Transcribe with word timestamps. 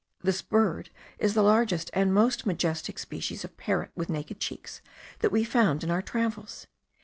This 0.23 0.41
bird 0.41 0.89
is 1.19 1.35
the 1.35 1.43
largest 1.43 1.91
and 1.93 2.11
most 2.11 2.47
majestic 2.47 2.97
species 2.97 3.45
of 3.45 3.55
parrot 3.55 3.91
with 3.93 4.09
naked 4.09 4.39
cheeks 4.39 4.81
that 5.19 5.31
we 5.31 5.43
found 5.43 5.83
in 5.83 5.91
our 5.91 6.01
travels. 6.01 6.65